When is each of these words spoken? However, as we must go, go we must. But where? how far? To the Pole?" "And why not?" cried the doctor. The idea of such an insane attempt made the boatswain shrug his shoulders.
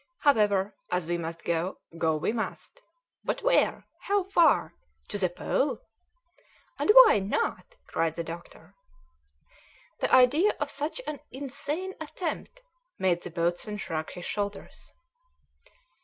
However, 0.21 0.73
as 0.91 1.05
we 1.05 1.19
must 1.19 1.43
go, 1.43 1.77
go 1.95 2.17
we 2.17 2.31
must. 2.31 2.81
But 3.23 3.43
where? 3.43 3.85
how 3.99 4.23
far? 4.23 4.73
To 5.09 5.19
the 5.19 5.29
Pole?" 5.29 5.79
"And 6.79 6.89
why 6.89 7.19
not?" 7.19 7.75
cried 7.85 8.15
the 8.15 8.23
doctor. 8.23 8.73
The 9.99 10.11
idea 10.11 10.55
of 10.59 10.71
such 10.71 11.01
an 11.05 11.19
insane 11.29 11.93
attempt 12.01 12.63
made 12.97 13.21
the 13.21 13.29
boatswain 13.29 13.77
shrug 13.77 14.09
his 14.09 14.25
shoulders. 14.25 14.91